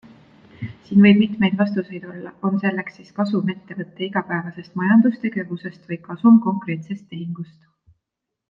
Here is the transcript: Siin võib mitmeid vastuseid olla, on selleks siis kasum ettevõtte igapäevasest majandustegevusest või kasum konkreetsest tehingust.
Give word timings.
Siin 0.85 1.03
võib 1.07 1.19
mitmeid 1.23 1.57
vastuseid 1.59 2.07
olla, 2.13 2.31
on 2.49 2.57
selleks 2.63 2.97
siis 2.99 3.13
kasum 3.21 3.53
ettevõtte 3.55 4.07
igapäevasest 4.09 4.75
majandustegevusest 4.83 5.89
või 5.93 6.01
kasum 6.11 6.41
konkreetsest 6.51 7.07
tehingust. 7.15 7.59